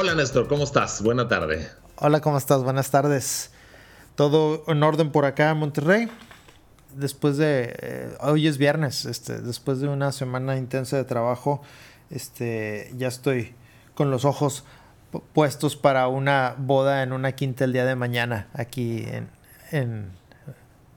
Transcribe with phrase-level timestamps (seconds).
[0.00, 1.02] Hola Néstor, ¿cómo estás?
[1.02, 1.68] Buena tarde.
[1.96, 2.62] Hola, ¿cómo estás?
[2.62, 3.50] Buenas tardes.
[4.14, 6.08] Todo en orden por acá en Monterrey.
[6.94, 11.62] Después de eh, hoy es viernes, este, después de una semana intensa de trabajo,
[12.10, 13.56] este, ya estoy
[13.96, 14.62] con los ojos
[15.32, 19.30] puestos para una boda en una quinta el día de mañana aquí en,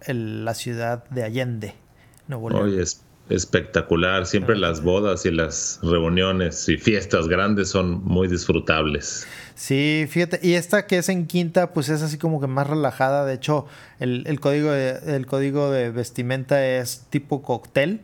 [0.05, 1.73] en, la ciudad de Allende,
[2.27, 2.65] Nuevo León.
[2.65, 4.26] Hoy es espectacular.
[4.26, 9.25] Siempre las bodas y las reuniones y fiestas grandes son muy disfrutables.
[9.55, 13.25] Sí, fíjate, y esta que es en quinta, pues es así como que más relajada.
[13.25, 13.66] De hecho,
[14.00, 18.02] el, código, de, el código de vestimenta es tipo cóctel.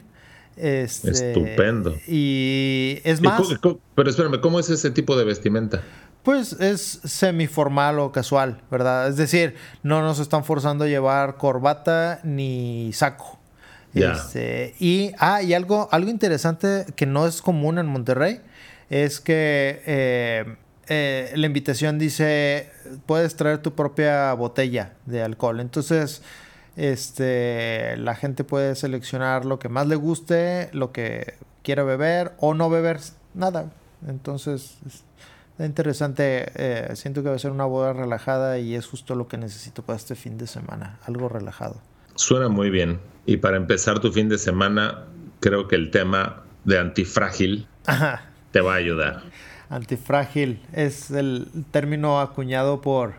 [0.55, 1.95] Este, Estupendo.
[2.07, 3.41] Y es más.
[3.95, 5.81] pero espérame, ¿cómo es ese tipo de vestimenta?
[6.23, 9.07] Pues es semiformal o casual, ¿verdad?
[9.07, 13.36] Es decir, no nos están forzando a llevar corbata ni saco.
[14.01, 18.41] Este, y, ah, y algo, algo interesante que no es común en Monterrey
[18.89, 20.55] es que eh,
[20.87, 22.69] eh, la invitación dice,
[23.05, 25.59] puedes traer tu propia botella de alcohol.
[25.59, 26.21] Entonces,
[26.77, 32.53] este, la gente puede seleccionar lo que más le guste, lo que quiera beber o
[32.53, 32.99] no beber
[33.33, 33.71] nada.
[34.07, 35.03] Entonces, es
[35.65, 36.51] interesante.
[36.55, 39.81] Eh, siento que va a ser una boda relajada y es justo lo que necesito
[39.81, 40.99] para este fin de semana.
[41.05, 41.81] Algo relajado.
[42.17, 42.99] Suena muy bien.
[43.25, 45.05] Y para empezar tu fin de semana,
[45.39, 47.67] creo que el tema de antifrágil
[48.51, 49.23] te va a ayudar.
[49.69, 53.13] Antifrágil es el término acuñado por,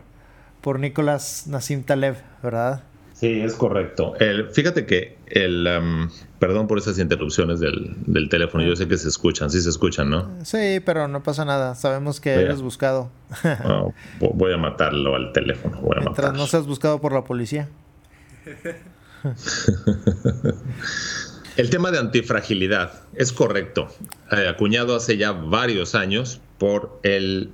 [0.61, 2.83] por Nicolás Nassim Taleb, ¿verdad?
[3.13, 4.15] Sí, es correcto.
[4.19, 5.67] El, fíjate que el...
[5.67, 8.63] Um, perdón por esas interrupciones del, teléfono.
[8.63, 10.29] Yo sé que se escuchan, sí se escuchan, ¿no?
[10.43, 11.75] Sí, pero no pasa nada.
[11.75, 13.11] Sabemos que eres buscado.
[14.19, 15.79] voy a matarlo al teléfono.
[15.81, 17.67] Voy a Mientras no seas buscado por la policía.
[21.57, 23.89] El tema de antifragilidad es correcto,
[24.31, 27.49] eh, acuñado hace ya varios años por el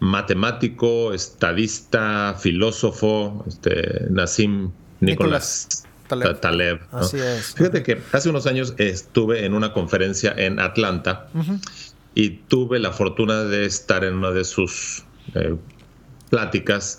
[0.00, 6.80] matemático, estadista, filósofo este, Nassim Nicolás Taleb.
[7.56, 11.28] Fíjate que hace unos años estuve en una conferencia en Atlanta
[12.14, 15.54] y tuve la fortuna de estar en una de sus eh,
[16.28, 16.98] pláticas.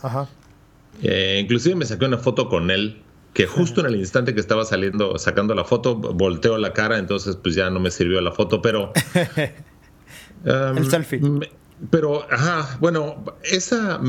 [1.03, 3.01] Eh, inclusive me saqué una foto con él
[3.35, 7.35] que justo en el instante que estaba saliendo, sacando la foto, volteó la cara, entonces
[7.35, 8.93] pues ya no me sirvió la foto, pero...
[10.45, 11.21] el um, selfie.
[11.89, 13.99] Pero, ajá, bueno, esa,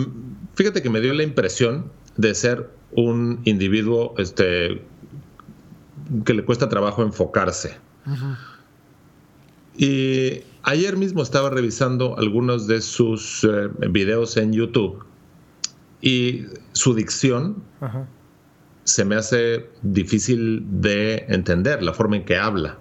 [0.55, 4.81] fíjate que me dio la impresión de ser un individuo este,
[6.25, 7.77] que le cuesta trabajo enfocarse.
[9.77, 15.05] Y ayer mismo estaba revisando algunos de sus eh, videos en YouTube
[16.01, 17.65] y su dicción
[18.87, 22.79] se me hace difícil de entender la forma en que habla.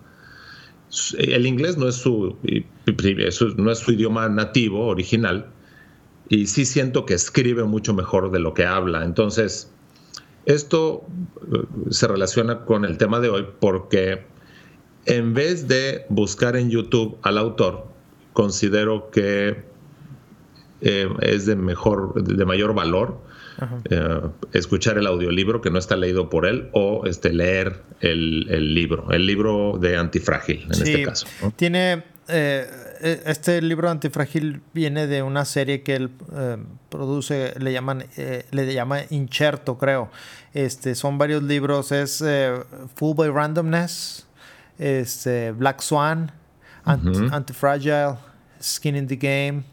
[1.18, 2.38] El inglés no es su,
[3.58, 5.48] no es su idioma nativo, original,
[6.30, 9.04] y sí siento que escribe mucho mejor de lo que habla.
[9.04, 9.72] Entonces,
[10.46, 11.04] esto
[11.52, 14.26] eh, se relaciona con el tema de hoy porque
[15.08, 17.88] en vez de buscar en YouTube al autor,
[18.34, 19.64] considero que
[20.82, 23.25] eh, es de mejor, de mayor valor
[23.90, 24.22] eh,
[24.54, 29.26] escuchar el audiolibro que no está leído por él o este, leer el, libro, el
[29.26, 31.28] libro de Antifrágil en este caso.
[31.56, 32.68] Tiene, eh,
[33.02, 36.58] e, este libro Antifrágil viene de una serie que él eh,
[36.90, 38.06] produce, le llaman,
[38.52, 40.10] le llama Incherto, creo.
[40.54, 42.24] Este, son varios libros, es
[42.96, 44.26] Full by Randomness,
[44.78, 46.32] este, Black Swan,
[46.86, 48.16] Antifragile,
[48.62, 49.64] Skin in the Game,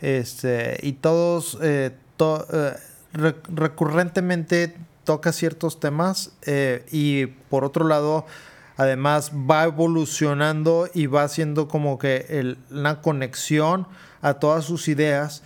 [0.00, 1.58] este, y todos
[3.14, 8.26] recurrentemente toca ciertos temas eh, y por otro lado
[8.76, 13.86] además va evolucionando y va haciendo como que una conexión
[14.20, 15.42] a todas sus ideas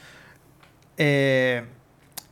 [0.96, 1.64] eh,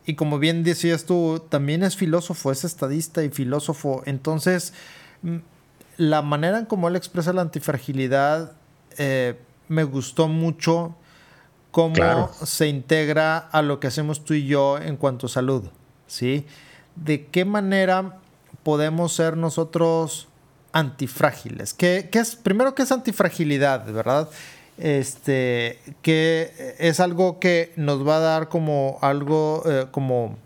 [0.06, 4.02] y como bien decías tú también es filósofo es estadista y filósofo.
[4.06, 4.72] Entonces
[5.22, 5.36] mm,
[5.98, 8.52] la manera en cómo él expresa la antifragilidad
[8.98, 9.38] eh,
[9.68, 10.96] me gustó mucho
[11.70, 15.64] cómo se integra a lo que hacemos tú y yo en cuanto a salud,
[16.06, 16.46] ¿sí?
[16.94, 18.18] ¿De qué manera
[18.62, 20.26] podemos ser nosotros
[20.76, 21.72] antifrágiles.
[21.72, 24.28] ¿Qué, es, primero, ¿qué es antifragilidad, verdad?
[24.76, 30.36] Este, que es algo que nos va a dar como algo, eh, como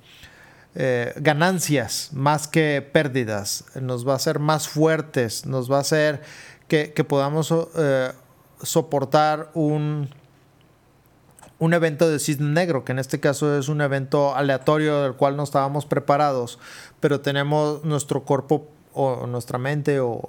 [0.76, 6.22] eh, ganancias más que pérdidas, nos va a hacer más fuertes, nos va a hacer
[6.68, 8.12] que, podamos eh,
[8.62, 10.10] soportar un,
[11.60, 15.36] un evento de cisne negro, que en este caso es un evento aleatorio del cual
[15.36, 16.58] no estábamos preparados,
[16.98, 20.20] pero tenemos nuestro cuerpo o nuestra mente o,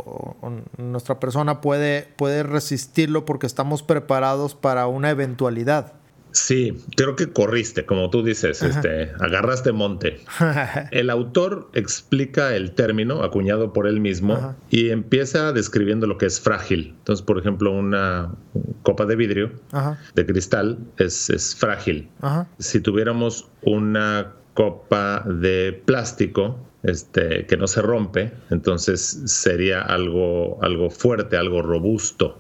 [0.78, 5.94] nuestra persona puede, puede resistirlo porque estamos preparados para una eventualidad.
[6.32, 10.20] Sí, creo que corriste, como tú dices, este, agarraste monte.
[10.92, 16.40] El autor explica el término acuñado por él mismo y empieza describiendo lo que es
[16.40, 16.96] frágil.
[17.00, 18.34] Entonces, por ejemplo, una
[18.84, 19.52] copa de vidrio,
[20.16, 22.10] de cristal, es, es frágil.
[22.60, 30.90] Si tuviéramos una copa de plástico, este, que no se rompe, entonces sería algo, algo
[30.90, 32.40] fuerte, algo robusto.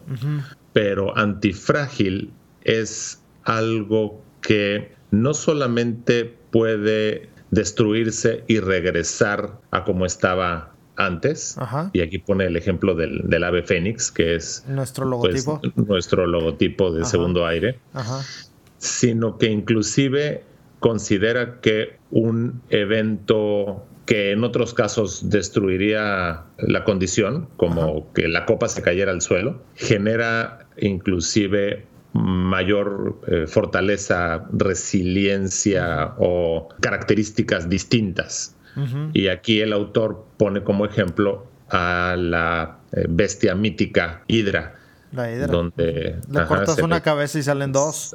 [0.74, 2.32] Pero antifrágil
[2.64, 11.58] es algo que no solamente puede destruirse y regresar a como estaba antes.
[11.94, 16.92] Y aquí pone el ejemplo del, ave fénix, que es nuestro pues, logotipo, nuestro logotipo
[16.92, 17.80] de segundo aire,
[18.78, 20.44] sino que inclusive
[20.80, 28.68] considera que un evento que en otros casos destruiría la condición, como que la copa
[28.68, 38.56] se cayera al suelo, genera inclusive mayor eh, fortaleza, resiliencia o características distintas.
[39.14, 44.76] Y aquí el autor pone como ejemplo a la eh, bestia mítica Hidra.
[45.12, 45.48] La Hidra.
[45.48, 48.14] Donde le cortas una cabeza y salen dos.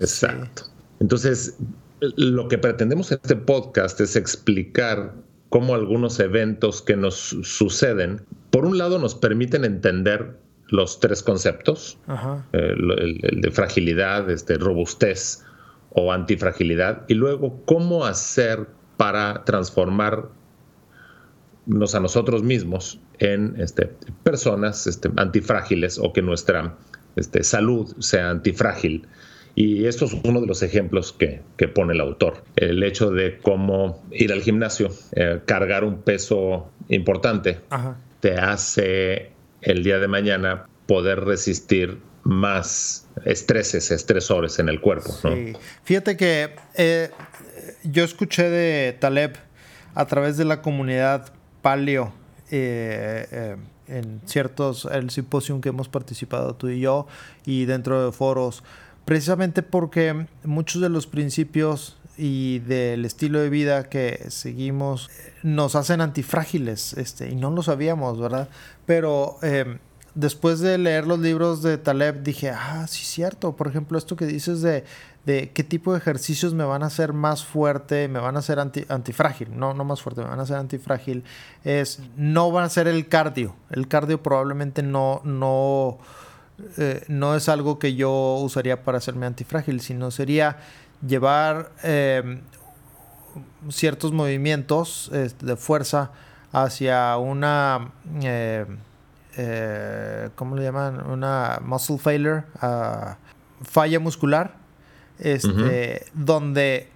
[0.00, 0.62] Exacto.
[1.00, 1.58] Entonces,
[2.00, 5.12] lo que pretendemos en este podcast es explicar
[5.50, 11.98] cómo algunos eventos que nos suceden, por un lado, nos permiten entender los tres conceptos,
[12.52, 15.44] eh, el, de fragilidad, este, robustez
[15.90, 20.30] o antifragilidad, y luego cómo hacer para transformarnos
[21.94, 23.90] a nosotros mismos en este,
[24.22, 26.76] personas este, antifrágiles o que nuestra
[27.16, 29.06] este, salud sea antifrágil.
[29.54, 32.44] Y esto es uno de los ejemplos que, pone el autor.
[32.54, 37.58] El hecho de cómo ir al gimnasio, eh, cargar un peso importante,
[38.20, 39.32] te hace
[39.62, 45.12] el día de mañana poder resistir más estreses, estresores en el cuerpo.
[45.22, 45.54] Sí.
[45.84, 47.10] Fíjate que eh,
[47.84, 49.36] yo escuché de Taleb
[49.94, 51.32] a través de la comunidad
[51.62, 52.12] paleo
[52.50, 53.56] eh, eh,
[53.88, 57.06] en ciertos, el simposio que hemos participado tú y yo
[57.46, 58.62] y dentro de foros,
[59.04, 65.08] precisamente porque muchos de los principios y del estilo de vida que seguimos
[65.42, 68.48] nos hacen antifrágiles, este, y no lo sabíamos, ¿verdad?
[68.84, 69.78] Pero eh,
[70.14, 74.26] después de leer los libros de Taleb dije, ah, sí, cierto, por ejemplo, esto que
[74.26, 74.84] dices de,
[75.24, 78.58] de qué tipo de ejercicios me van a hacer más fuerte, me van a hacer
[78.58, 81.22] anti, antifrágil, no, no más fuerte, me van a hacer antifrágil,
[81.62, 85.98] es, no va a ser el cardio, el cardio probablemente no, no,
[86.78, 90.56] eh, no es algo que yo usaría para hacerme antifrágil, sino sería
[91.06, 92.40] llevar eh,
[93.68, 96.10] ciertos movimientos de fuerza
[96.52, 97.92] hacia una
[98.22, 98.66] eh,
[99.40, 101.08] eh, ¿cómo le llaman?
[101.08, 102.42] Una muscle failure,
[103.62, 104.56] falla muscular,
[105.20, 106.88] este, donde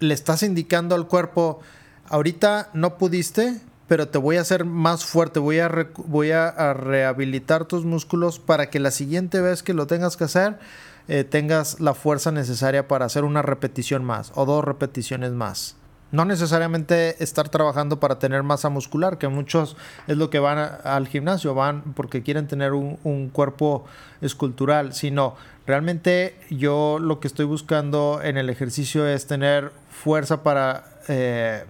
[0.00, 1.60] le estás indicando al cuerpo,
[2.08, 7.66] ahorita no pudiste, pero te voy a hacer más fuerte, voy a, voy a, rehabilitar
[7.66, 10.58] tus músculos para que la siguiente vez que lo tengas que hacer,
[11.08, 15.76] eh, tengas la fuerza necesaria para hacer una repetición más o dos repeticiones más.
[16.12, 21.08] No necesariamente estar trabajando para tener masa muscular, que muchos es lo que van al
[21.08, 23.84] gimnasio, van porque quieren tener un, cuerpo
[24.20, 25.34] escultural, sino
[25.66, 31.64] realmente yo lo que estoy buscando en el ejercicio es tener fuerza para eh,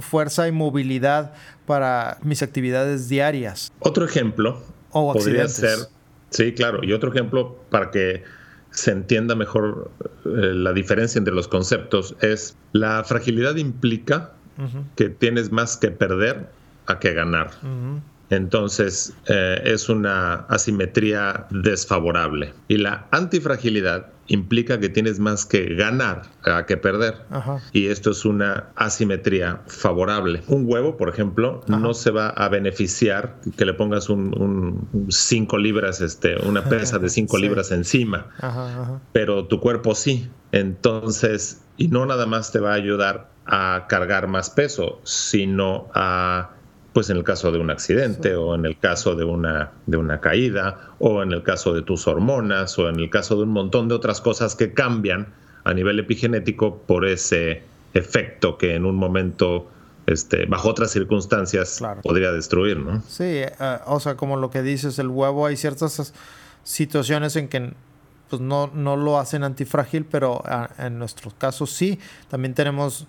[0.00, 1.34] fuerza y movilidad
[1.66, 3.70] para mis actividades diarias.
[3.78, 5.78] Otro ejemplo podría ser,
[6.30, 8.24] sí, claro, y otro ejemplo para que
[8.70, 9.90] se entienda mejor
[10.24, 14.32] eh, la diferencia entre los conceptos es la fragilidad implica
[14.94, 16.50] que tienes más que perder
[16.84, 17.50] a que ganar.
[18.28, 22.52] Entonces eh, es una asimetría desfavorable.
[22.68, 26.22] Y la antifragilidad implica que tienes más que ganar
[26.66, 27.16] que perder.
[27.72, 30.42] Y esto es una asimetría favorable.
[30.46, 36.00] Un huevo, por ejemplo, no se va a beneficiar que le pongas un 5 libras,
[36.00, 38.28] este, una pesa de 5 libras encima.
[39.12, 40.30] Pero tu cuerpo sí.
[40.52, 46.50] Entonces, y no nada más te va a ayudar a cargar más peso, sino a
[46.92, 50.20] pues en el caso de un accidente o en el caso de una, de una
[50.20, 53.88] caída o en el caso de tus hormonas o en el caso de un montón
[53.88, 55.28] de otras cosas que cambian
[55.64, 57.62] a nivel epigenético por ese
[57.94, 59.70] efecto que en un momento
[60.06, 63.02] este, bajo otras circunstancias podría destruir, ¿no?
[63.06, 63.52] Sí, eh,
[63.86, 66.12] o sea, como lo que dices, el huevo, hay ciertas
[66.64, 67.72] situaciones en que
[68.28, 71.98] pues no, no lo hacen antifrágil, pero ah, en nuestros casos sí.
[72.28, 73.06] También tenemos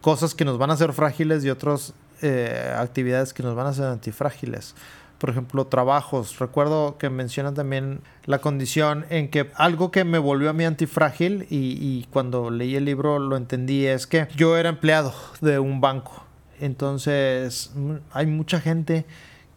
[0.00, 3.70] cosas que nos van a hacer frágiles y otras eh, actividades que nos van a
[3.70, 4.74] hacer antifrágiles.
[5.18, 6.38] Por ejemplo, trabajos.
[6.38, 11.46] Recuerdo que mencionan también la condición en que algo que me volvió a mí antifrágil
[11.50, 15.12] y, y cuando leí el libro lo entendí es que yo era empleado
[15.42, 16.24] de un banco.
[16.58, 17.72] Entonces
[18.12, 19.04] hay mucha gente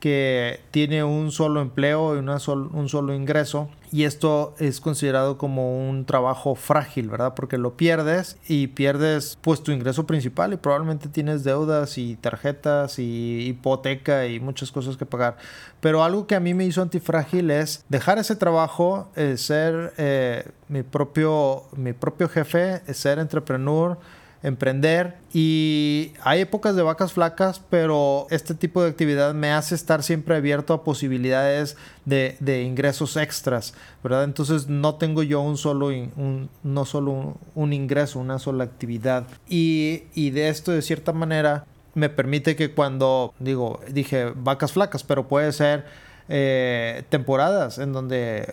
[0.03, 5.87] que tiene un solo empleo y una un solo ingreso y esto es considerado como
[5.87, 7.35] un trabajo frágil, ¿verdad?
[7.35, 12.99] Porque lo pierdes y pierdes pues tu ingreso principal y probablemente tienes deudas y tarjetas
[12.99, 15.37] y hipoteca y muchas cosas que pagar.
[15.79, 20.49] Pero algo que a mí me hizo antifrágil es dejar ese trabajo, eh, ser eh,
[20.67, 23.97] mi, propio, mi propio jefe, ser entrepreneur
[24.43, 30.03] emprender y hay épocas de vacas flacas, pero este tipo de actividad me hace estar
[30.03, 33.73] siempre abierto a posibilidades de, ingresos extras,
[34.03, 34.25] ¿verdad?
[34.25, 39.25] Entonces no tengo yo un solo, un, no solo un, ingreso, una sola actividad.
[39.47, 45.27] Y, de esto de cierta manera me permite que cuando, digo, dije vacas flacas, pero
[45.27, 45.85] puede ser
[46.27, 48.51] eh, temporadas en donde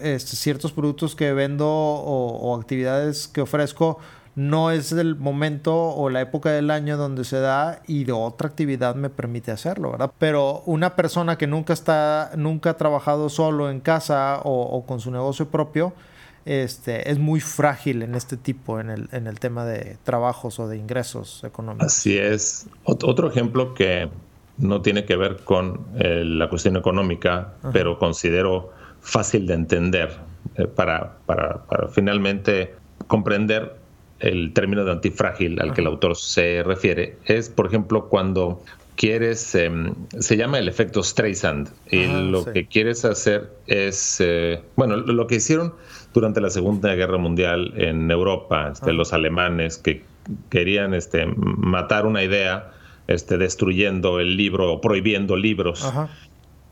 [0.00, 3.98] este, ciertos productos que vendo o actividades que ofrezco
[4.34, 8.48] no es el momento o la época del año donde se da y de otra
[8.48, 10.10] actividad me permite hacerlo, ¿verdad?
[10.18, 15.10] Pero una persona que nunca está, nunca ha trabajado solo en casa o, con su
[15.10, 15.92] negocio propio,
[16.44, 20.66] este, es muy frágil en este tipo, en el, en el tema de trabajos o
[20.66, 21.86] de ingresos económicos.
[21.86, 22.66] Así es.
[22.84, 24.08] otro ejemplo que
[24.56, 28.70] no tiene que ver con eh, la cuestión económica, pero considero
[29.00, 30.16] fácil de entender
[30.56, 32.74] eh, para, para, para finalmente
[33.06, 33.81] comprender
[34.22, 38.62] el término de antifrágil al que el autor se refiere es, por ejemplo, cuando
[38.96, 44.96] quieres, em, se llama el efecto Streisand, y lo que quieres hacer es, eh, bueno,
[44.96, 45.74] lo que hicieron
[46.14, 50.04] durante la Segunda Guerra Mundial en Europa, este, los alemanes que
[50.50, 52.70] querían este, matar una idea,
[53.08, 55.84] este, destruyendo el libro o prohibiendo libros.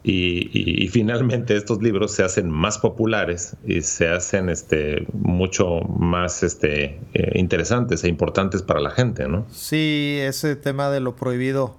[0.03, 7.01] Y, finalmente estos libros se hacen más populares y se hacen este, mucho más este,
[7.13, 9.47] eh, interesantes e importantes para la gente, ¿no?
[9.51, 11.77] Sí, ese tema de lo prohibido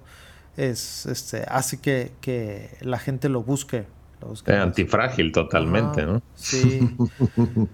[0.56, 3.86] es, este, hace que, que la gente lo busque.
[4.20, 6.22] Lo antifrágil totalmente, ¿no?
[6.34, 6.80] Sí.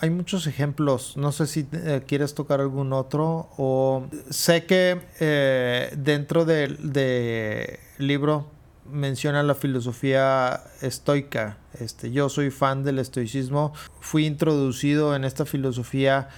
[0.00, 5.92] Hay muchos ejemplos, no sé si eh, quieres tocar algún otro o sé que eh,
[5.96, 8.57] dentro del de libro
[8.90, 11.58] menciona la filosofía estoica.
[11.80, 13.72] Este, yo soy fan del estoicismo.
[14.00, 16.28] Fui introducido en esta filosofía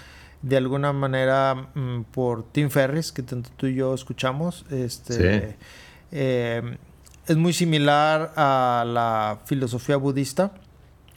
[0.42, 4.64] de alguna manera mm, por Tim Ferris, que tanto tú y yo escuchamos.
[4.70, 5.56] Este,
[6.12, 6.76] eh,
[7.26, 10.52] es muy similar a la filosofía budista,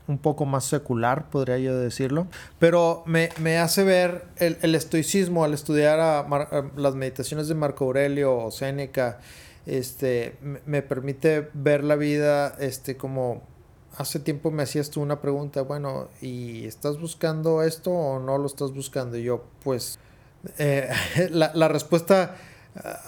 [0.08, 2.28] un poco más secular, podría yo decirlo,
[2.60, 6.28] pero me, hace ver el, estoicismo al estudiar
[6.76, 9.20] las meditaciones de Marco Aurelio o Séneca
[9.66, 13.42] este, me permite ver la vida, este, como
[13.98, 18.48] hace tiempo me hacías tú una pregunta, bueno, ¿y estás buscando esto o no lo
[18.48, 19.18] estás buscando?
[19.18, 20.00] Y yo, pues,
[20.58, 20.90] eh,
[21.32, 22.36] la, respuesta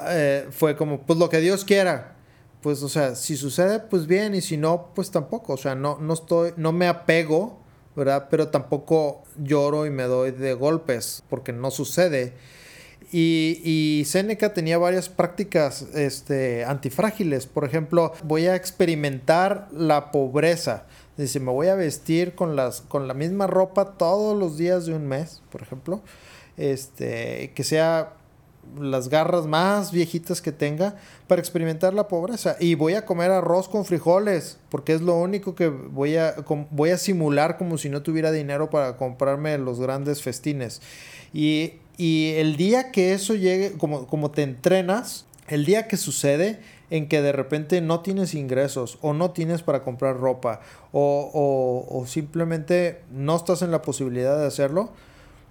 [0.09, 2.15] eh, fue como, pues lo que Dios quiera.
[2.61, 5.53] Pues, o sea, si sucede, pues bien, y si no, pues tampoco.
[5.53, 7.59] O sea, no, no estoy, no me apego,
[7.95, 8.27] ¿verdad?
[8.29, 12.33] Pero tampoco lloro y me doy de golpes porque no sucede.
[13.11, 17.45] Y, y Seneca tenía varias prácticas este, antifrágiles.
[17.45, 20.85] Por ejemplo, voy a experimentar la pobreza.
[21.17, 24.93] Dice, me voy a vestir con, las, con la misma ropa todos los días de
[24.93, 26.01] un mes, por ejemplo.
[26.57, 28.13] Este, que sea
[28.79, 30.95] las garras más viejitas que tenga
[31.27, 32.57] para experimentar la pobreza.
[32.59, 36.35] Y voy a comer arroz con frijoles, porque es lo único que voy a,
[36.71, 40.81] voy a simular como si no tuviera dinero para comprarme los grandes festines.
[41.33, 46.59] Y y el día que eso llegue, como, como te entrenas, el día que sucede
[46.89, 50.61] en que de repente no tienes ingresos o no tienes para comprar ropa
[50.91, 54.91] o, o, simplemente no estás en la posibilidad de hacerlo,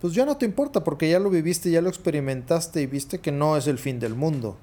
[0.01, 3.33] pues ya no te importa porque ya lo viviste, ya lo experimentaste y viste que
[3.33, 4.57] no es el fin del mundo.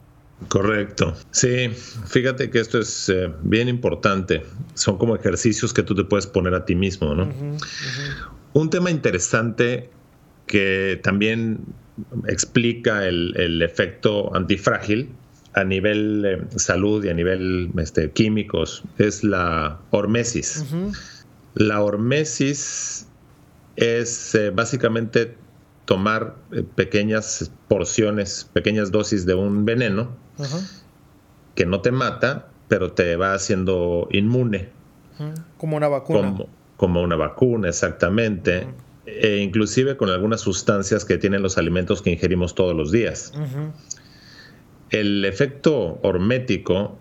[0.48, 1.14] Correcto.
[1.30, 1.70] Sí,
[2.08, 4.44] fíjate que esto es eh, bien importante.
[4.74, 7.30] Son como ejercicios que tú te puedes poner a ti mismo, ¿no?
[8.54, 9.92] Un tema interesante
[10.48, 11.60] que también
[12.28, 15.10] explica el, efecto antifrágil
[15.54, 20.66] a nivel eh, salud y a nivel este, químicos es la hormesis.
[21.56, 23.08] La hormesis
[23.76, 25.36] es eh, básicamente
[25.86, 30.16] tomar eh, pequeñas porciones, pequeñas dosis de un veneno
[31.56, 34.70] que no te mata, pero te va haciendo inmune.
[35.58, 36.38] Como una vacuna.
[36.78, 38.68] Como, una vacuna, exactamente.
[39.20, 43.34] E inclusive con algunas sustancias que tienen los alimentos que ingerimos todos los días.
[44.90, 46.98] El efecto hormético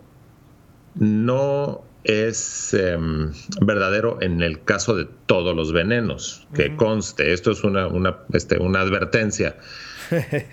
[0.94, 7.62] no es em, verdadero en el caso de todos los venenos, que conste, esto es
[7.62, 9.56] una, una, este, una advertencia.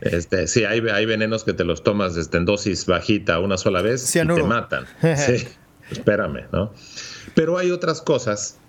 [0.02, 3.82] Este, sí, hay, hay venenos que te los tomas este, en dosis bajita una sola
[3.82, 4.86] vez y te matan.
[5.16, 5.48] Sí,
[5.90, 6.72] espérame, ¿no?
[7.34, 8.60] Pero hay otras cosas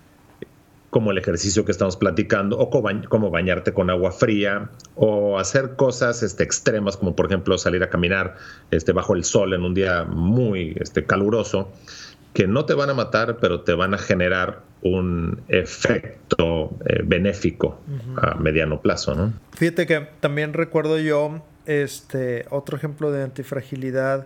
[0.89, 6.23] como el ejercicio que estamos platicando, o como bañarte con agua fría, o hacer cosas
[6.23, 8.35] este, extremas, como por ejemplo salir a caminar
[8.71, 11.71] este, bajo el sol en un día muy este, caluroso,
[12.33, 17.81] que no te van a matar, pero te van a generar un efecto eh, benéfico
[18.17, 19.33] a mediano plazo, ¿no?
[19.51, 24.25] Fíjate que también recuerdo yo este otro ejemplo de antifragilidad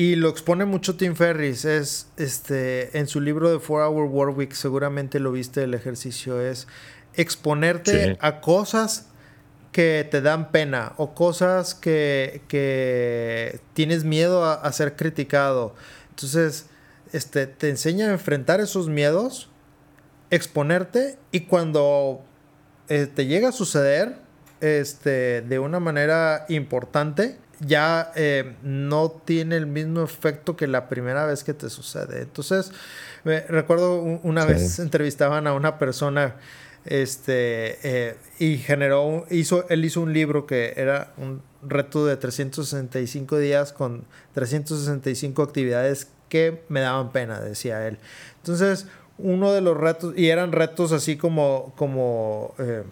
[0.00, 4.50] y lo expone mucho Tim Ferris es este en su libro de Four Hour Week
[4.54, 6.66] seguramente lo viste el ejercicio es
[7.12, 9.08] exponerte a cosas
[9.72, 15.74] que te dan pena o cosas que, que tienes miedo a, a ser criticado.
[16.08, 16.70] Entonces
[17.12, 19.50] este, te enseña a enfrentar esos miedos,
[20.30, 22.24] exponerte y cuando
[22.88, 24.16] eh, te llega a suceder
[24.62, 31.26] este, de una manera importante, ya eh, no tiene el mismo efecto que la primera
[31.26, 32.22] vez que te sucede.
[32.22, 32.72] Entonces,
[33.24, 36.36] recuerdo una vez entrevistaban a una persona
[36.84, 43.38] este, eh, y generó, hizo, él hizo un libro que era un reto de 365
[43.38, 47.98] días con 365 actividades que me daban pena, decía él.
[48.36, 48.86] Entonces,
[49.18, 52.84] uno de los retos, y eran retos así como, como eh,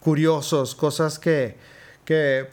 [0.00, 1.56] curiosos, cosas que,
[2.06, 2.48] que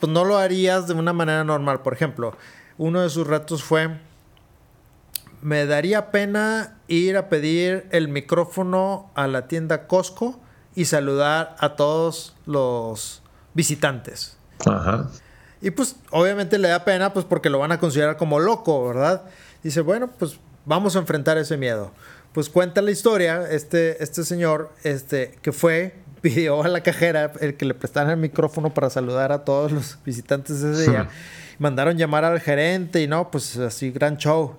[0.00, 1.82] pues no lo harías de una manera normal.
[1.82, 2.36] Por ejemplo,
[2.76, 3.98] uno de sus retos fue,
[5.42, 10.40] me daría pena ir a pedir el micrófono a la tienda Costco
[10.74, 13.22] y saludar a todos los
[13.54, 14.36] visitantes.
[14.64, 15.08] Ajá.
[15.60, 19.24] Y pues obviamente le da pena pues porque lo van a considerar como loco, ¿verdad?
[19.62, 21.90] Dice, bueno, pues vamos a enfrentar ese miedo.
[22.32, 27.56] Pues cuenta la historia, este, este señor, este, que fue, pidió a la cajera el
[27.56, 31.08] que le prestara el micrófono para saludar a todos los visitantes ese día.
[31.58, 34.56] Mandaron llamar al gerente y no, pues así, gran show.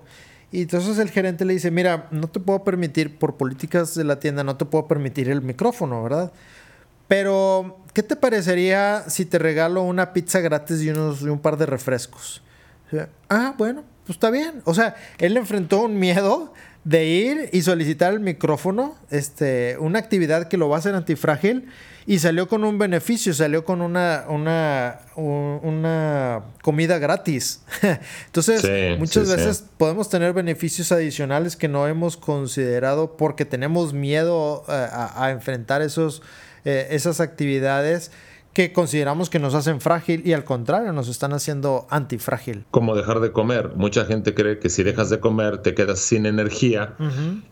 [0.52, 4.18] Y entonces el gerente le dice, mira, no te puedo permitir, por políticas de la
[4.18, 6.32] tienda, no te puedo permitir el micrófono, ¿verdad?
[7.06, 11.56] Pero, ¿qué te parecería si te regalo una pizza gratis y, unos, y un par
[11.56, 12.42] de refrescos?
[13.28, 14.62] Ah, bueno, pues está bien.
[14.64, 16.52] O sea, él enfrentó un miedo
[16.84, 21.68] de ir y solicitar el micrófono, este, una actividad que lo va a hacer antifrágil
[22.06, 27.62] y salió con un beneficio, salió con una, una, una comida gratis.
[28.26, 34.88] Entonces, muchas veces podemos tener beneficios adicionales que no hemos considerado porque tenemos miedo eh,
[34.92, 36.22] a, enfrentar esos,
[36.64, 38.10] eh, esas actividades
[38.60, 42.66] que consideramos que nos hacen frágil y al contrario nos están haciendo antifrágil.
[42.70, 43.70] Como dejar de comer.
[43.74, 46.94] Mucha gente cree que si dejas de comer te quedas sin energía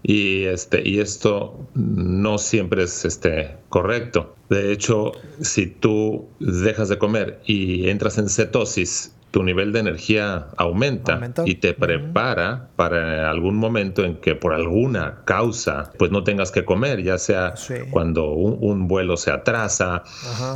[0.02, 4.36] y, este, y esto no siempre es este, correcto.
[4.50, 10.46] De hecho, si tú dejas de comer y entras en cetosis, tu nivel de energía
[10.56, 16.50] aumenta, y te prepara para algún momento en que por alguna causa pues no tengas
[16.50, 17.54] que comer, ya sea
[17.90, 20.02] cuando un, vuelo se atrasa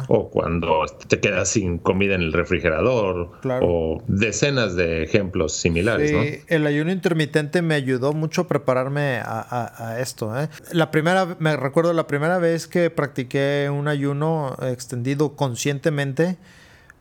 [0.09, 6.43] o cuando te quedas sin comida en el refrigerador o decenas de ejemplos similares.
[6.47, 10.39] El ayuno intermitente me ayudó mucho a prepararme a, esto.
[10.41, 10.49] ¿eh?
[10.73, 16.39] La primera, me recuerdo la primera vez que practiqué un ayuno extendido conscientemente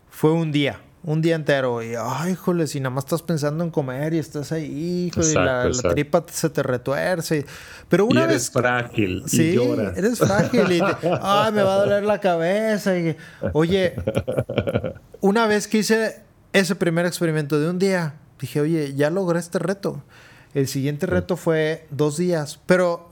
[0.09, 3.71] fue un día un día entero y, ay, híjole, si nada más estás pensando en
[3.71, 7.45] comer y estás ahí, hijo, y la, tripa se te retuerce.
[7.89, 8.51] Pero una eres vez.
[8.51, 10.81] frágil sí, y eres frágil y,
[11.21, 12.97] ay, me va a doler la cabeza.
[12.97, 13.15] Y,
[13.53, 13.95] oye,
[15.21, 16.21] una vez que hice
[16.53, 20.03] ese primer experimento de un día, dije, oye, ya logré este reto.
[20.53, 23.09] El siguiente reto fue dos días, pero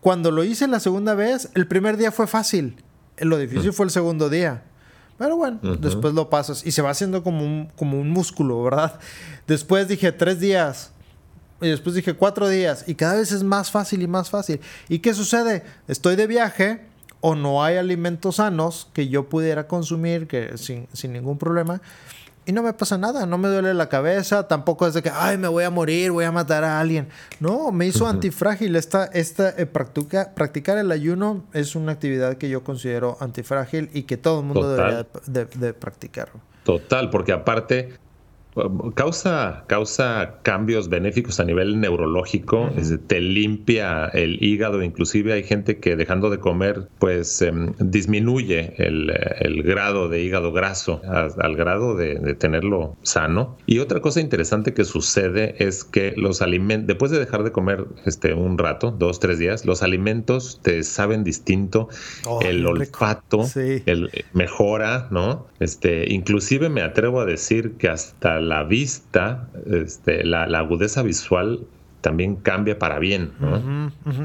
[0.00, 2.82] cuando lo hice la segunda vez, el primer día fue fácil.
[3.18, 4.62] Lo difícil fue el segundo día.
[5.18, 8.98] Pero bueno, después lo pasas y se va haciendo como un, como un músculo, ¿verdad?
[9.46, 10.92] Después dije tres días
[11.60, 14.60] y después dije cuatro días y cada vez es más fácil y más fácil.
[14.88, 15.64] ¿Y qué sucede?
[15.88, 16.82] Estoy de viaje
[17.20, 21.80] o no hay alimentos sanos que yo pudiera consumir que, sin, sin ningún problema
[22.48, 25.36] y no me pasa nada, no me duele la cabeza, tampoco es de que, ay,
[25.36, 27.10] me voy a morir, voy a matar a alguien.
[27.40, 28.74] No, me hizo antifrágil.
[28.74, 34.16] Esta, esta eh, practicar el ayuno es una actividad que yo considero antifrágil y que
[34.16, 36.30] todo el mundo debería de practicar.
[36.64, 37.98] Total, porque aparte
[38.94, 42.70] causa, causa cambios benéficos a nivel neurológico,
[43.06, 49.62] te limpia el hígado, inclusive hay gente que dejando de comer pues em, disminuye el,
[49.62, 53.56] grado de hígado graso al grado de, tenerlo sano.
[53.66, 57.86] Y otra cosa interesante que sucede es que los alimentos, después de dejar de comer
[58.06, 61.88] este, un rato, dos, tres días, los alimentos te saben distinto,
[62.26, 63.44] oh, el olfato
[63.86, 65.46] el, mejora, ¿no?
[65.60, 71.60] Este, inclusive me atrevo a decir que hasta la vista, este, la, agudeza visual
[72.00, 73.32] también cambia para bien.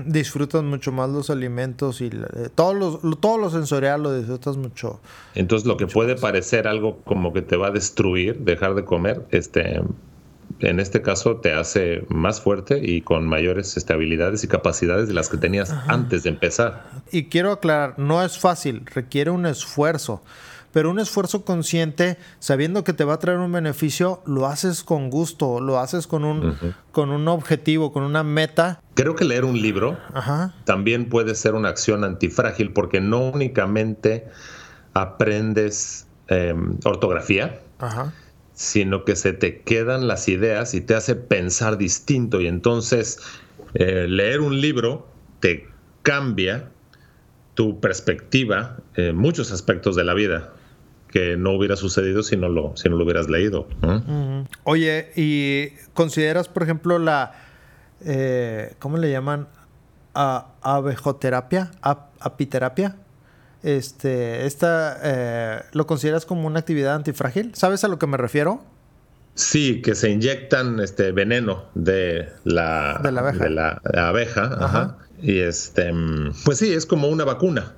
[0.05, 4.99] Disfrutas mucho más los alimentos y eh, todo, lo, todo lo sensorial lo disfrutas mucho.
[5.35, 9.25] Entonces lo que puede parecer algo como que te va a destruir, dejar de comer,
[9.31, 9.81] este,
[10.59, 15.29] en este caso te hace más fuerte y con mayores estabilidades y capacidades de las
[15.29, 16.85] que tenías antes de empezar.
[17.11, 20.21] Y quiero aclarar, no es fácil, requiere un esfuerzo
[20.73, 25.11] pero un esfuerzo consciente, sabiendo que te va a traer un beneficio, lo haces con
[25.11, 26.57] gusto, lo haces con un,
[26.91, 28.81] con un objetivo, con una meta.
[28.95, 29.97] Creo que leer un libro
[30.65, 34.27] también puede ser una acción antifrágil porque no únicamente
[34.93, 37.61] aprendes em, ortografía,
[38.53, 42.41] sino que se te quedan las ideas y te hace pensar distinto.
[42.41, 43.19] Y entonces
[43.75, 45.07] eh, leer un libro
[45.39, 45.67] te
[46.01, 46.69] cambia
[47.53, 50.51] tu perspectiva en muchos aspectos de la vida
[51.13, 53.67] que no hubiera sucedido si no lo, si no lo hubieras leído.
[54.63, 57.33] Oye, ¿y consideras, por ejemplo, la,
[58.03, 59.47] eh, ¿cómo le llaman?
[60.15, 61.71] abejoterapia,
[62.19, 62.95] apiterapia?
[63.61, 67.53] Este, esta, eh, ¿Lo consideras como una actividad antifrágil?
[67.53, 68.63] ¿Sabes a lo que me refiero?
[69.35, 73.43] Sí, que se inyectan este veneno de la, de la abeja.
[73.43, 75.93] De la abeja Y este,
[76.43, 77.73] pues sí, es como una vacuna.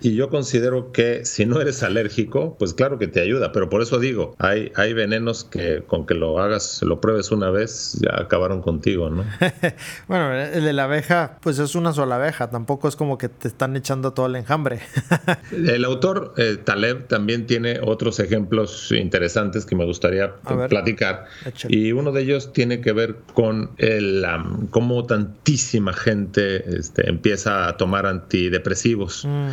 [0.00, 3.82] Y yo considero que si no eres alérgico, pues claro que te ayuda, pero por
[3.82, 8.20] eso digo, hay, hay venenos que con que lo hagas, lo pruebes una vez, ya
[8.20, 9.24] acabaron contigo, ¿no?
[10.08, 13.48] bueno, el de la abeja, pues es una sola abeja, tampoco es como que te
[13.48, 14.80] están echando todo el enjambre.
[15.52, 20.34] el autor eh, Taleb también tiene otros ejemplos interesantes que me gustaría
[20.68, 21.26] platicar.
[21.68, 24.24] Y uno de ellos tiene que ver con el,
[24.70, 29.24] cómo tantísima gente este, empieza a tomar antidepresivos.
[29.24, 29.43] Mm.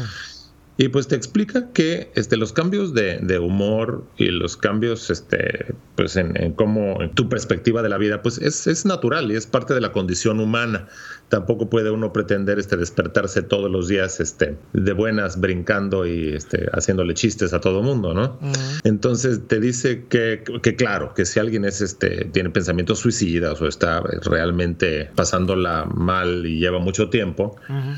[0.82, 6.15] Y pues te explica que este, los cambios de, humor y los cambios este, pues
[6.15, 9.82] en, cómo en tu perspectiva de la vida pues es, natural y es parte de
[9.82, 10.88] la condición humana.
[11.30, 16.67] Tampoco puede uno pretender este, despertarse todos los días este, de buenas, brincando y este,
[16.73, 18.39] haciéndole chistes a todo mundo, ¿no?
[18.84, 23.67] Entonces te dice que, que, claro, que si alguien es, este, tiene pensamientos suicidas o
[23.67, 27.56] está realmente pasándola mal y lleva mucho tiempo,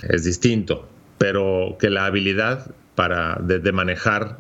[0.10, 0.90] es distinto
[1.24, 4.40] pero que la habilidad para de, manejar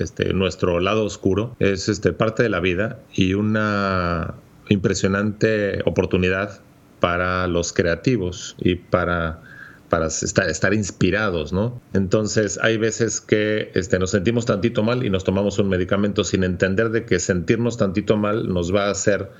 [0.00, 4.34] este, nuestro lado oscuro es este, parte de la vida y una
[4.68, 6.60] impresionante oportunidad
[6.98, 9.42] para los creativos y para,
[9.88, 11.80] para estar, estar inspirados, ¿no?
[11.92, 16.42] Entonces hay veces que este, nos sentimos tantito mal y nos tomamos un medicamento sin
[16.42, 19.30] entender de que sentirnos tantito mal nos va a hacer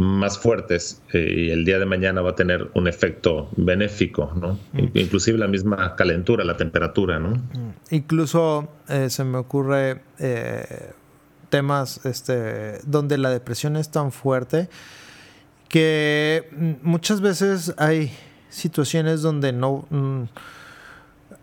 [0.00, 4.58] más fuertes eh, y el día de mañana va a tener un efecto benéfico, ¿no?
[4.72, 4.88] Mm.
[4.94, 7.30] Inclusive la misma calentura, la temperatura, ¿no?
[7.30, 7.74] Mm.
[7.90, 10.92] Incluso eh, se me ocurre eh,
[11.50, 14.70] temas este, donde la depresión es tan fuerte
[15.68, 16.48] que
[16.82, 18.10] muchas veces hay
[18.48, 20.22] situaciones donde no mm,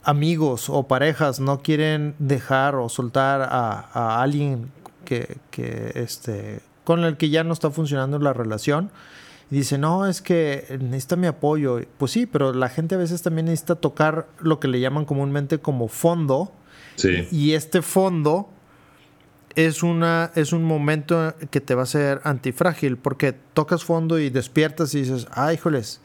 [0.04, 4.72] amigos o parejas no quieren dejar o soltar a, a alguien
[5.06, 8.92] que, que este, con el que ya no está funcionando la relación.
[9.52, 11.82] Y dice, no, es que necesita mi apoyo.
[11.98, 15.60] Pues sí, pero la gente a veces también necesita tocar lo que le llaman comúnmente
[15.60, 16.50] como fondo.
[16.96, 17.28] Sí.
[17.30, 18.48] Y este fondo
[19.56, 24.30] es, una, es un momento que te va a ser antifrágil porque tocas fondo y
[24.30, 26.00] despiertas y dices, ay, híjoles,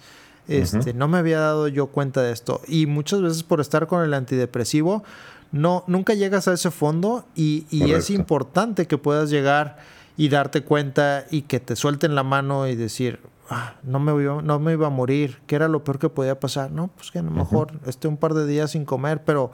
[0.49, 2.61] este, no me había dado yo cuenta de esto.
[2.67, 5.05] Y muchas veces por estar con el antidepresivo,
[5.53, 10.63] no, nunca llegas a ese fondo y, y es importante que puedas llegar y darte
[10.63, 13.19] cuenta y que te suelten la mano y decir,
[13.51, 16.39] ah, no, me iba, no me iba a morir, ¿qué era lo peor que podía
[16.39, 16.71] pasar?
[16.71, 19.51] No, pues que a lo mejor esté un par de días sin comer, pero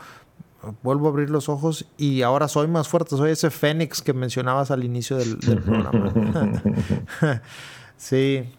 [0.82, 4.70] vuelvo a abrir los ojos y ahora soy más fuerte, soy ese fénix que mencionabas
[4.70, 6.12] al inicio del, programa.
[7.96, 8.52] sí.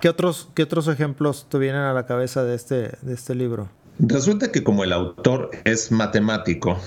[0.00, 3.68] ¿Qué otros, ¿Qué otros ejemplos te vienen a la cabeza de este, de este libro?
[4.00, 6.80] Resulta que como el autor es matemático,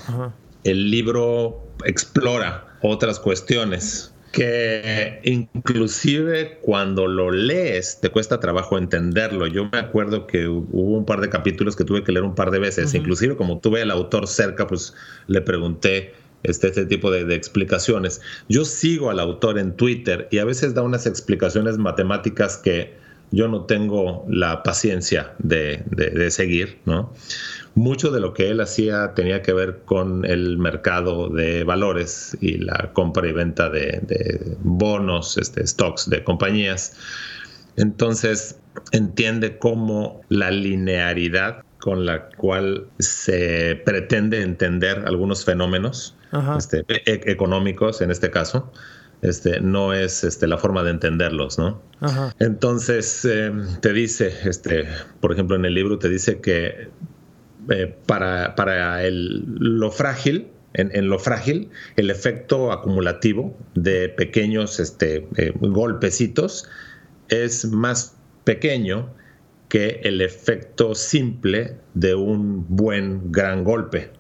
[0.66, 9.48] el libro explora otras cuestiones que inclusive cuando lo lees te cuesta trabajo entenderlo.
[9.48, 12.52] Yo me acuerdo que hubo un par de capítulos que tuve que leer un par
[12.52, 14.94] de veces, inclusive como tuve al autor cerca, pues
[15.28, 16.14] le pregunté
[16.44, 18.22] este, este tipo de, explicaciones.
[18.48, 22.96] Yo sigo al autor en Twitter y a veces da unas explicaciones matemáticas que
[23.32, 27.14] yo no tengo la paciencia de, de seguir, ¿no?
[27.78, 32.58] mucho de lo que él hacía tenía que ver con el mercado de valores y
[32.58, 36.98] la compra y venta de, bonos, este, stocks de compañías.
[37.76, 38.60] Entonces
[38.92, 46.16] entiende cómo la linearidad con la cual se pretende entender algunos fenómenos
[46.58, 48.72] este, e, e, económicos en este caso,
[49.22, 51.82] este, no es este, la forma de entenderlos, ¿no?
[52.40, 53.52] Entonces eh,
[53.82, 54.88] te dice, este,
[55.20, 56.90] por ejemplo, en el libro te dice que
[57.70, 65.28] eh, para, para el, lo frágil, en, lo frágil, el efecto acumulativo de pequeños este,
[65.38, 66.70] eh, golpecitos
[67.30, 69.12] es más pequeño
[69.70, 74.12] que el efecto simple de un buen gran golpe.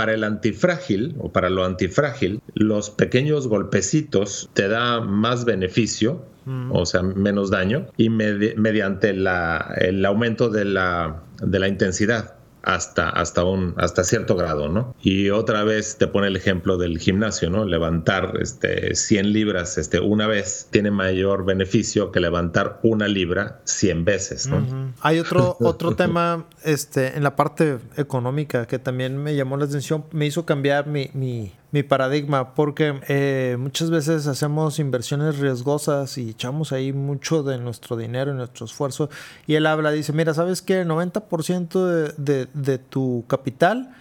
[0.00, 6.72] Para el antifrágil o para lo antifrágil, los pequeños golpecitos te da más beneficio, mm.
[6.72, 13.08] o sea, menos daño, y mediante la, el aumento de la, de la intensidad hasta,
[13.08, 14.94] hasta, un, hasta cierto grado, ¿no?
[15.00, 17.64] Y otra vez te pone el ejemplo del gimnasio, ¿no?
[17.64, 24.04] Levantar este, 100 libras este, una vez tiene mayor beneficio que levantar una libra 100
[24.04, 24.92] veces, ¿no?
[25.00, 30.04] Hay otro, otro tema este, en la parte económica que también me llamó la atención,
[30.12, 36.30] me hizo cambiar mi, mi, mi paradigma, porque eh, muchas veces hacemos inversiones riesgosas y
[36.30, 39.08] echamos ahí mucho de nuestro dinero y nuestro esfuerzo.
[39.46, 40.80] Y él habla, dice, mira, ¿sabes qué?
[40.80, 43.94] El 90% de, de, de tu capital,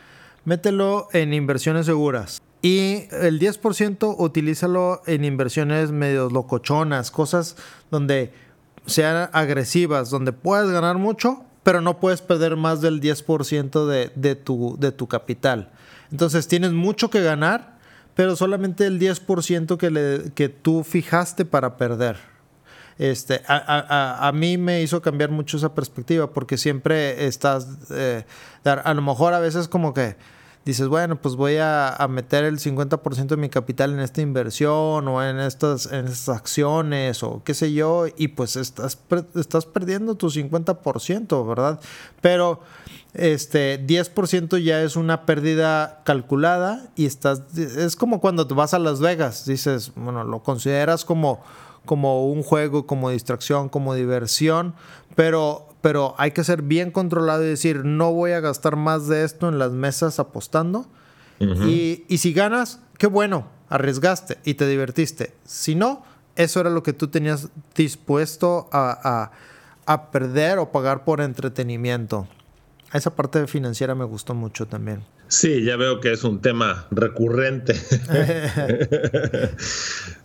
[0.45, 2.41] mételo en inversiones seguras.
[2.61, 7.55] Y el 10% utilízalo en inversiones medio locochonas, cosas
[7.89, 8.33] donde
[8.85, 14.35] sean agresivas, donde puedas ganar mucho, pero no puedes perder más del 10% de, de,
[14.35, 15.71] tu, de tu capital.
[16.11, 17.77] Entonces tienes mucho que ganar,
[18.15, 22.17] pero solamente el 10% que, que tú fijaste para perder.
[22.99, 28.25] Este, a, mí me hizo cambiar mucho esa perspectiva porque siempre estás, eh,
[28.65, 30.17] a lo mejor a veces como que
[30.65, 35.23] dices, bueno, pues voy a, meter el 50% de mi capital en esta inversión o
[35.23, 38.99] en estas, en estas acciones o qué sé yo, y pues estás,
[39.35, 41.79] estás perdiendo tu 50%, ¿verdad?
[42.21, 42.61] Pero
[43.13, 48.79] este 10% ya es una pérdida calculada y estás es como cuando te vas a
[48.79, 51.41] Las Vegas, dices, bueno, lo consideras como
[51.85, 54.75] como un juego, como distracción, como diversión,
[55.15, 59.23] pero pero hay que ser bien controlado y decir, no voy a gastar más de
[59.23, 60.87] esto en las mesas apostando.
[61.39, 65.33] y, y si ganas, qué bueno, arriesgaste y te divertiste.
[65.45, 66.03] Si no,
[66.35, 69.31] eso era lo que tú tenías dispuesto a,
[69.85, 72.27] a, a perder o pagar por entretenimiento.
[72.93, 75.03] Esa parte financiera me gustó mucho también.
[75.27, 77.75] Sí, ya veo que es un tema recurrente.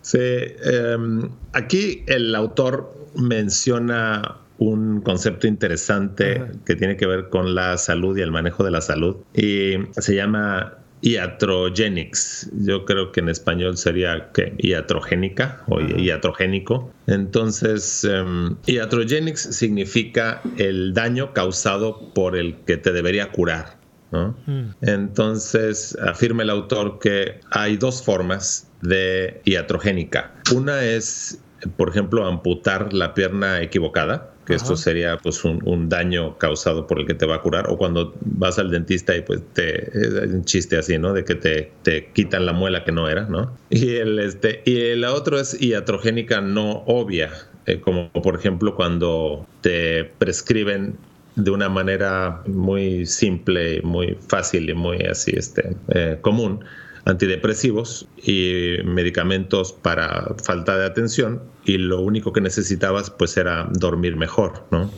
[0.00, 7.76] sí, em, aquí el autor menciona un concepto interesante que tiene que ver con la
[7.76, 12.50] salud y el manejo de la salud y se llama iatrogenics.
[12.60, 16.90] Yo creo que en español sería que iatrogénica o iatrogénico.
[17.06, 23.76] Entonces, um, iatrogenics significa el daño causado por el que te debería curar.
[24.12, 24.70] Mm.
[24.80, 30.32] Entonces, afirma el autor que hay dos formas de iatrogénica.
[30.54, 31.42] Una es,
[31.76, 37.06] por ejemplo, amputar la pierna equivocada que esto sería pues un, daño causado por el
[37.06, 40.44] que te va a curar o cuando vas al dentista y pues te es un
[40.44, 43.96] chiste así no de que te, te quitan la muela que no era no y
[43.96, 47.30] el este y el otro es iatrogénica no obvia
[47.66, 50.96] eh, como por ejemplo cuando te prescriben
[51.36, 56.64] de una manera muy simple muy fácil y muy así este eh, común
[57.04, 64.16] antidepresivos y medicamentos para falta de atención y lo único que necesitabas pues era dormir
[64.16, 64.90] mejor, ¿no?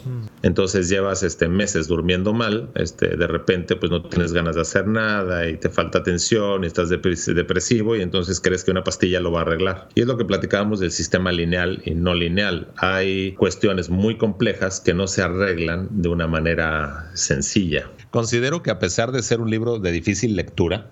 [0.42, 4.86] Entonces llevas este meses durmiendo mal, este de repente pues no tienes ganas de hacer
[4.86, 9.32] nada y te falta atención y estás depresivo y entonces crees que una pastilla lo
[9.32, 9.88] va a arreglar.
[9.94, 12.68] Y es lo que platicábamos del sistema lineal y no lineal.
[12.76, 17.90] Hay cuestiones muy complejas que no se arreglan de una manera sencilla.
[18.10, 20.90] Considero que a pesar de ser un libro de difícil lectura,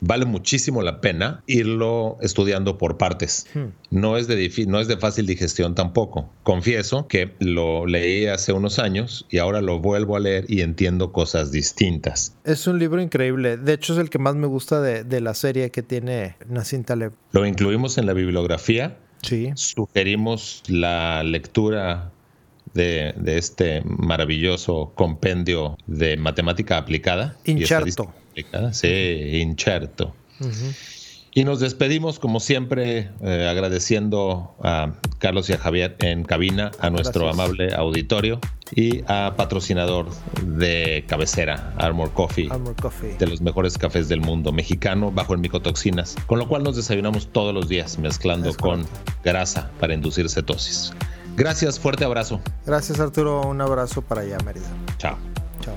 [0.00, 3.46] vale muchísimo la pena irlo estudiando por partes.
[3.90, 6.30] No es de no es de fácil fácil digestión tampoco.
[6.42, 11.12] Confieso que lo leí hace unos años y ahora lo vuelvo a leer y entiendo
[11.12, 12.34] cosas distintas.
[12.44, 13.58] Es un libro increíble.
[13.58, 17.12] De hecho, es el que más me gusta de, la serie que tiene Nassim Taleb.
[17.32, 18.96] Lo incluimos en la bibliografía.
[19.20, 19.50] Sí.
[19.54, 22.10] Sugerimos la lectura
[22.72, 27.36] de, este maravilloso compendio de matemática aplicada.
[27.44, 28.14] Incherto.
[28.72, 30.14] Sí, incherto.
[31.34, 36.90] Y nos despedimos, como siempre, eh, agradeciendo a Carlos y a Javier en cabina, a
[36.90, 38.38] nuestro amable auditorio
[38.74, 40.10] y a patrocinador
[40.44, 45.40] de cabecera, Armor Coffee, Armor Coffee, de los mejores cafés del mundo, mexicano, bajo en
[45.40, 48.86] micotoxinas, con lo cual nos desayunamos todos los días mezclando con
[49.24, 50.92] grasa para inducir cetosis.
[51.36, 52.40] Gracias, fuerte abrazo.
[52.66, 54.68] Gracias Arturo, un abrazo para allá, Mérida.
[54.98, 55.16] Chao.
[55.62, 55.76] Chao.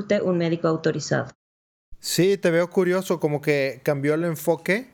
[0.23, 1.27] un médico autorizado.
[1.99, 4.89] Sí, te veo curioso, como que cambió el enfoque.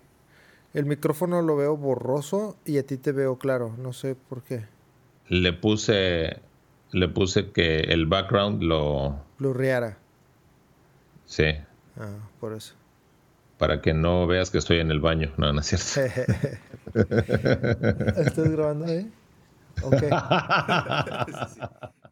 [0.73, 3.73] El micrófono lo veo borroso y a ti te veo claro.
[3.77, 4.65] No sé por qué.
[5.29, 6.41] Le puse,
[6.91, 9.97] le puse que el background lo blurreara.
[11.25, 11.45] Sí.
[11.97, 12.73] Ah, por eso.
[13.57, 15.31] Para que no veas que estoy en el baño.
[15.37, 16.13] No, no es cierto.
[16.93, 19.11] ¿Estás grabando ahí?
[19.81, 20.03] Ok.